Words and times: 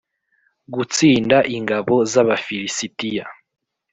gutsinda 0.73 1.37
ingabo 1.55 1.93
z’Abafilisitiya. 2.11 3.25